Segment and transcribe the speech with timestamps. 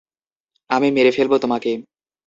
[0.69, 1.71] আমি মেরে ফেলবো তোমাকে।